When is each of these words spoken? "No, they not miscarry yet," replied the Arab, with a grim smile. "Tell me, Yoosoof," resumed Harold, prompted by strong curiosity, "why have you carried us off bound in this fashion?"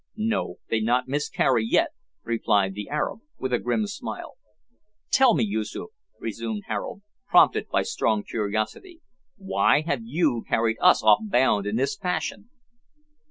"No, 0.17 0.55
they 0.67 0.79
not 0.79 1.07
miscarry 1.07 1.63
yet," 1.63 1.89
replied 2.23 2.73
the 2.73 2.89
Arab, 2.89 3.19
with 3.37 3.53
a 3.53 3.59
grim 3.59 3.85
smile. 3.85 4.33
"Tell 5.11 5.35
me, 5.35 5.43
Yoosoof," 5.43 5.91
resumed 6.19 6.63
Harold, 6.65 7.03
prompted 7.29 7.69
by 7.69 7.83
strong 7.83 8.23
curiosity, 8.23 9.01
"why 9.37 9.81
have 9.81 10.01
you 10.03 10.43
carried 10.49 10.77
us 10.81 11.03
off 11.03 11.19
bound 11.21 11.67
in 11.67 11.75
this 11.75 11.95
fashion?" 11.95 12.49